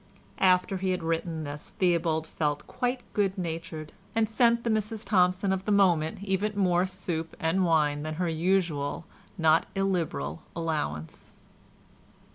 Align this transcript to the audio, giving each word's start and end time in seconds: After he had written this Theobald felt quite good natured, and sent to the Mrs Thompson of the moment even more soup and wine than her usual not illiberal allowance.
After 0.39 0.77
he 0.77 0.89
had 0.89 1.03
written 1.03 1.43
this 1.43 1.73
Theobald 1.77 2.25
felt 2.25 2.65
quite 2.65 3.01
good 3.13 3.37
natured, 3.37 3.93
and 4.15 4.27
sent 4.27 4.63
to 4.63 4.69
the 4.71 4.75
Mrs 4.79 5.05
Thompson 5.05 5.53
of 5.53 5.65
the 5.65 5.71
moment 5.71 6.23
even 6.23 6.57
more 6.57 6.87
soup 6.87 7.35
and 7.39 7.63
wine 7.63 8.01
than 8.01 8.15
her 8.15 8.27
usual 8.27 9.05
not 9.37 9.67
illiberal 9.75 10.41
allowance. 10.55 11.33